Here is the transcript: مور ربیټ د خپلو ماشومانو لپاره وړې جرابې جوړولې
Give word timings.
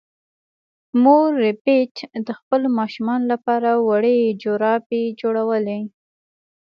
مور 1.03 1.27
ربیټ 1.45 1.95
د 2.25 2.27
خپلو 2.39 2.67
ماشومانو 2.79 3.25
لپاره 3.33 3.69
وړې 3.87 4.17
جرابې 4.41 5.03
جوړولې 5.21 5.79